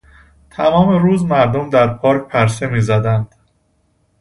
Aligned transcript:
تمام 0.49 0.89
روز 1.03 1.23
مردم 1.25 1.69
در 1.69 1.87
پارک 1.87 2.27
پرسه 2.27 2.67
میزدند. 2.67 3.35